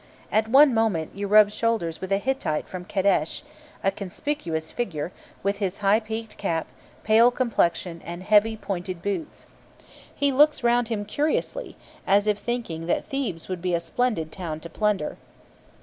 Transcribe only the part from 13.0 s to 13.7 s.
Thebes would